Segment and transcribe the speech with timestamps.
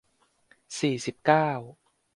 [0.79, 1.49] สี่สิบเก้า